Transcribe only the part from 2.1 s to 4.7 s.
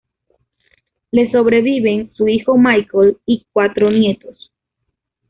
su hijo Michael y cuatro nietos.